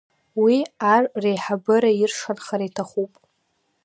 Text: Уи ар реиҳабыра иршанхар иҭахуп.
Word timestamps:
Уи 0.41 0.55
ар 0.93 1.03
реиҳабыра 1.23 1.91
иршанхар 2.01 2.61
иҭахуп. 2.67 3.11